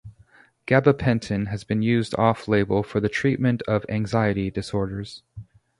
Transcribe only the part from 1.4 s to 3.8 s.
has been used off label for the treatment